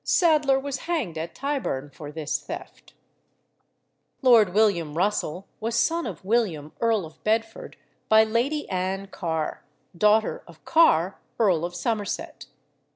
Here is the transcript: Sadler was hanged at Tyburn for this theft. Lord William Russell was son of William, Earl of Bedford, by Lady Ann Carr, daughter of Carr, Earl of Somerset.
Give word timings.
Sadler 0.03 0.59
was 0.59 0.77
hanged 0.89 1.15
at 1.19 1.35
Tyburn 1.35 1.91
for 1.91 2.11
this 2.11 2.39
theft. 2.39 2.93
Lord 4.23 4.51
William 4.51 4.95
Russell 4.97 5.45
was 5.59 5.75
son 5.75 6.07
of 6.07 6.25
William, 6.25 6.71
Earl 6.81 7.05
of 7.05 7.23
Bedford, 7.23 7.77
by 8.09 8.23
Lady 8.23 8.67
Ann 8.71 9.05
Carr, 9.09 9.63
daughter 9.95 10.41
of 10.47 10.65
Carr, 10.65 11.19
Earl 11.39 11.63
of 11.65 11.75
Somerset. 11.75 12.47